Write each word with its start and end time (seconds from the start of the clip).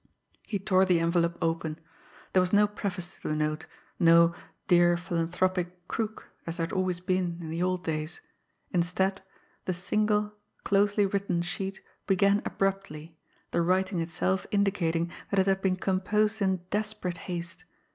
He 0.41 0.57
tore 0.57 0.83
the 0.85 0.99
envelope 0.99 1.37
open. 1.43 1.77
There 2.33 2.41
was 2.41 2.51
no 2.51 2.65
preface 2.65 3.17
to 3.19 3.27
the 3.27 3.35
note, 3.35 3.67
no 3.99 4.33
"Dear 4.67 4.97
Philanthropic 4.97 5.87
Crook" 5.87 6.27
as 6.47 6.57
there 6.57 6.65
had 6.65 6.73
always 6.73 6.99
been 6.99 7.37
in 7.39 7.51
the 7.51 7.61
old 7.61 7.83
days 7.83 8.19
instead, 8.71 9.21
the 9.65 9.75
single, 9.75 10.33
closely 10.63 11.05
written 11.05 11.43
sheet 11.43 11.81
began 12.07 12.41
abruptly, 12.45 13.15
the 13.51 13.61
writing 13.61 13.99
itself 13.99 14.47
indicating 14.49 15.11
that 15.29 15.37
it 15.39 15.45
had 15.45 15.61
been 15.61 15.75
composed 15.75 16.41
in 16.41 16.61
desperate 16.71 17.19
haste. 17.29 17.63